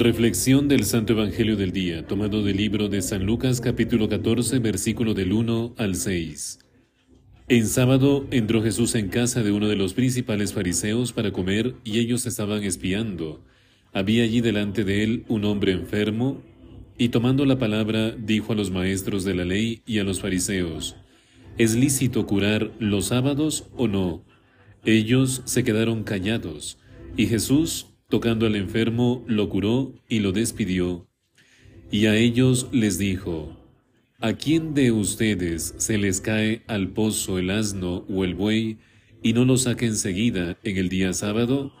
[0.00, 5.12] Reflexión del Santo Evangelio del Día, tomado del libro de San Lucas capítulo 14, versículo
[5.12, 6.58] del 1 al 6.
[7.48, 11.98] En sábado entró Jesús en casa de uno de los principales fariseos para comer y
[11.98, 13.44] ellos estaban espiando.
[13.92, 16.40] Había allí delante de él un hombre enfermo
[16.96, 20.96] y tomando la palabra dijo a los maestros de la ley y a los fariseos,
[21.58, 24.24] ¿es lícito curar los sábados o no?
[24.86, 26.78] Ellos se quedaron callados
[27.18, 31.06] y Jesús Tocando al enfermo, lo curó y lo despidió.
[31.92, 33.56] Y a ellos les dijo,
[34.18, 38.78] ¿A quién de ustedes se les cae al pozo el asno o el buey
[39.22, 41.72] y no lo saca enseguida en el día sábado?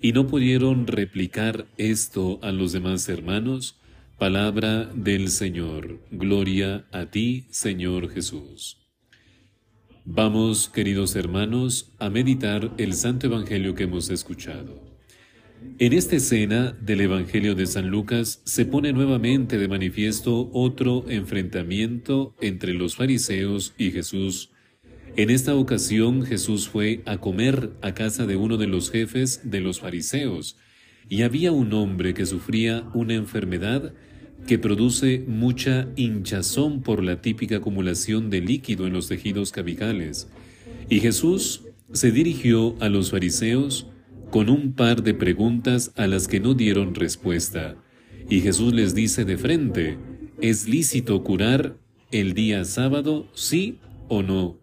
[0.00, 3.78] ¿Y no pudieron replicar esto a los demás hermanos?
[4.18, 6.00] Palabra del Señor.
[6.10, 8.78] Gloria a ti, Señor Jesús.
[10.06, 14.93] Vamos, queridos hermanos, a meditar el Santo Evangelio que hemos escuchado.
[15.78, 22.36] En esta escena del Evangelio de San Lucas se pone nuevamente de manifiesto otro enfrentamiento
[22.40, 24.50] entre los fariseos y Jesús.
[25.16, 29.60] En esta ocasión Jesús fue a comer a casa de uno de los jefes de
[29.60, 30.56] los fariseos,
[31.08, 33.94] y había un hombre que sufría una enfermedad
[34.46, 40.28] que produce mucha hinchazón por la típica acumulación de líquido en los tejidos cabicales.
[40.88, 41.62] Y Jesús
[41.92, 43.88] se dirigió a los fariseos
[44.30, 47.76] con un par de preguntas a las que no dieron respuesta.
[48.28, 49.98] Y Jesús les dice de frente,
[50.40, 51.76] ¿es lícito curar
[52.10, 54.60] el día sábado, sí o no?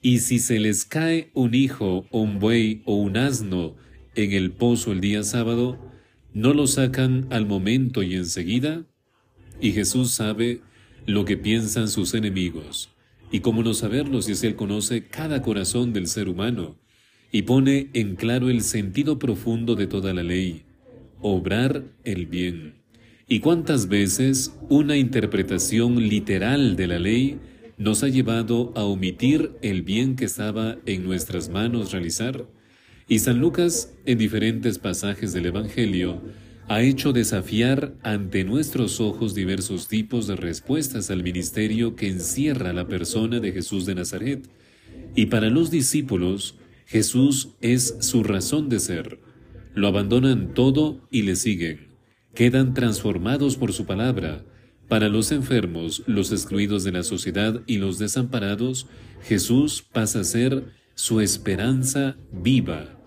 [0.00, 3.76] Y si se les cae un hijo, un buey o un asno
[4.14, 5.78] en el pozo el día sábado,
[6.34, 8.84] ¿no lo sacan al momento y enseguida?
[9.60, 10.60] Y Jesús sabe
[11.06, 12.90] lo que piensan sus enemigos.
[13.30, 16.76] Y cómo no saberlo si Él conoce cada corazón del ser humano
[17.32, 20.62] y pone en claro el sentido profundo de toda la ley,
[21.22, 22.74] obrar el bien.
[23.26, 27.38] ¿Y cuántas veces una interpretación literal de la ley
[27.78, 32.46] nos ha llevado a omitir el bien que estaba en nuestras manos realizar?
[33.08, 36.20] Y San Lucas, en diferentes pasajes del Evangelio,
[36.68, 42.86] ha hecho desafiar ante nuestros ojos diversos tipos de respuestas al ministerio que encierra la
[42.86, 44.48] persona de Jesús de Nazaret.
[45.14, 46.56] Y para los discípulos,
[46.86, 49.18] Jesús es su razón de ser.
[49.74, 51.88] Lo abandonan todo y le siguen.
[52.34, 54.44] Quedan transformados por su palabra.
[54.88, 58.86] Para los enfermos, los excluidos de la sociedad y los desamparados,
[59.22, 62.98] Jesús pasa a ser su esperanza viva.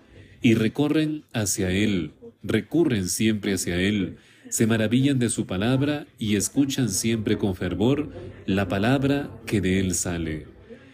[0.42, 2.12] Y recorren hacia Él,
[2.42, 4.16] recurren siempre hacia Él,
[4.48, 8.12] se maravillan de su palabra y escuchan siempre con fervor
[8.46, 10.46] la palabra que de Él sale.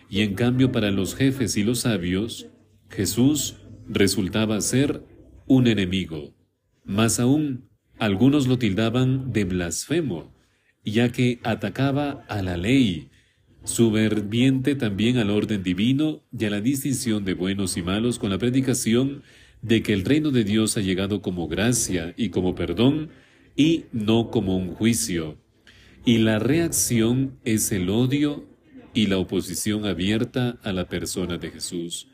[0.08, 2.46] Y en cambio para los jefes y los sabios,
[2.92, 3.56] Jesús
[3.88, 5.02] resultaba ser
[5.46, 6.34] un enemigo.
[6.84, 10.34] Más aún, algunos lo tildaban de blasfemo,
[10.84, 13.08] ya que atacaba a la ley,
[13.64, 18.38] subverbiente también al orden divino y a la distinción de buenos y malos con la
[18.38, 19.22] predicación
[19.62, 23.10] de que el reino de Dios ha llegado como gracia y como perdón
[23.56, 25.38] y no como un juicio.
[26.04, 28.44] Y la reacción es el odio
[28.92, 32.11] y la oposición abierta a la persona de Jesús.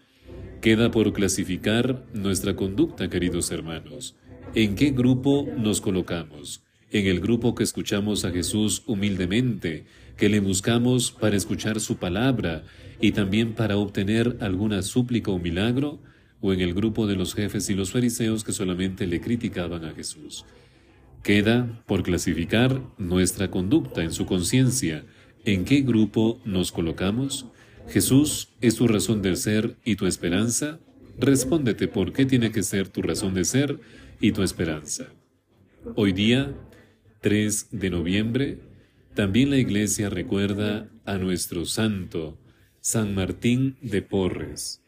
[0.61, 4.17] Queda por clasificar nuestra conducta, queridos hermanos.
[4.57, 6.65] ¿En qué grupo nos colocamos?
[6.91, 9.85] ¿En el grupo que escuchamos a Jesús humildemente,
[10.17, 12.65] que le buscamos para escuchar su palabra
[13.01, 16.01] y también para obtener alguna súplica o milagro?
[16.41, 19.95] ¿O en el grupo de los jefes y los fariseos que solamente le criticaban a
[19.95, 20.45] Jesús?
[21.23, 25.05] Queda por clasificar nuestra conducta en su conciencia.
[25.45, 27.47] ¿En qué grupo nos colocamos?
[27.89, 30.79] Jesús es tu razón de ser y tu esperanza.
[31.19, 33.81] Respóndete por qué tiene que ser tu razón de ser
[34.21, 35.07] y tu esperanza.
[35.95, 36.55] Hoy día,
[37.23, 38.59] 3 de noviembre,
[39.15, 42.39] también la iglesia recuerda a nuestro santo,
[42.81, 44.83] San Martín de Porres.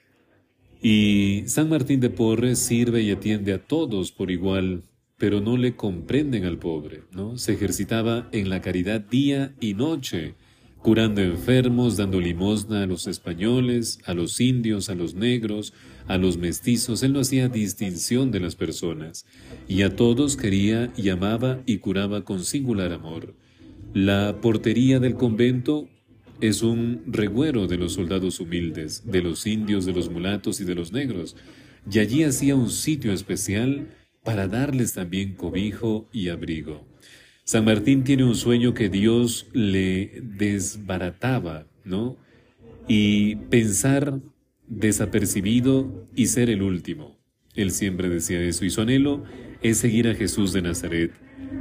[0.83, 4.85] Y San Martín de Porres sirve y atiende a todos por igual,
[5.17, 7.39] pero no le comprenden al pobre, ¿no?
[7.39, 10.35] Se ejercitaba en la caridad día y noche,
[10.83, 15.75] curando enfermos, dando limosna a los españoles, a los indios, a los negros,
[16.07, 17.03] a los mestizos.
[17.03, 19.27] Él no hacía distinción de las personas,
[19.69, 23.35] y a todos quería y amaba y curaba con singular amor.
[23.93, 25.89] La portería del convento
[26.41, 30.75] es un regüero de los soldados humildes, de los indios, de los mulatos y de
[30.75, 31.37] los negros,
[31.91, 33.89] y allí hacía un sitio especial
[34.25, 36.90] para darles también cobijo y abrigo.
[37.51, 42.17] San Martín tiene un sueño que Dios le desbarataba, ¿no?
[42.87, 44.21] Y pensar
[44.69, 47.19] desapercibido y ser el último.
[47.57, 49.25] Él siempre decía eso y su anhelo
[49.63, 51.11] es seguir a Jesús de Nazaret.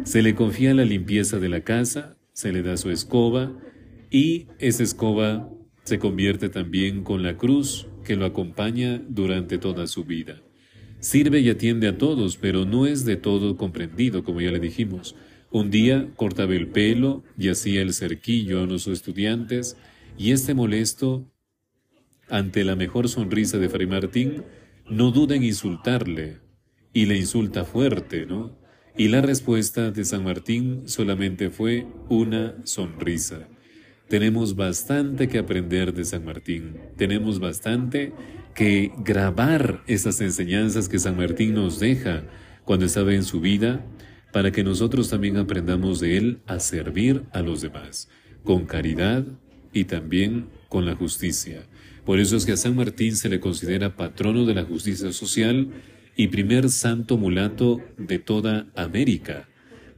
[0.03, 3.51] Se le confía la limpieza de la casa, se le da su escoba
[4.11, 5.49] y esa escoba
[5.85, 10.39] se convierte también con la cruz que lo acompaña durante toda su vida.
[10.99, 15.15] Sirve y atiende a todos, pero no es de todo comprendido, como ya le dijimos.
[15.51, 19.77] Un día cortaba el pelo y hacía el cerquillo a los estudiantes,
[20.17, 21.31] y este molesto,
[22.29, 24.43] ante la mejor sonrisa de Fray Martín,
[24.89, 26.37] no duda en insultarle,
[26.93, 28.59] y le insulta fuerte, ¿no?
[28.97, 33.47] Y la respuesta de San Martín solamente fue una sonrisa.
[34.07, 38.11] Tenemos bastante que aprender de San Martín, tenemos bastante
[38.55, 42.23] que grabar esas enseñanzas que San Martín nos deja
[42.65, 43.85] cuando estaba en su vida,
[44.31, 48.09] para que nosotros también aprendamos de él a servir a los demás,
[48.43, 49.25] con caridad
[49.73, 51.63] y también con la justicia.
[52.05, 55.69] Por eso es que a San Martín se le considera patrono de la justicia social
[56.15, 59.47] y primer santo mulato de toda América.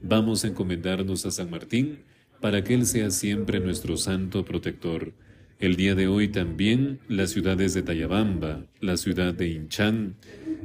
[0.01, 2.00] Vamos a encomendarnos a San Martín
[2.39, 5.13] para que Él sea siempre nuestro santo protector.
[5.62, 10.16] El día de hoy también las ciudades de Tayabamba, la ciudad de Inchán,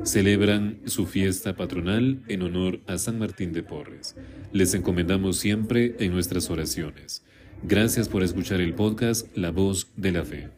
[0.05, 4.17] celebran su fiesta patronal en honor a San Martín de Porres.
[4.55, 7.23] Les encomendamos siempre en nuestras oraciones.
[7.63, 10.49] Gracias por escuchar el podcast La Voz de la Fe.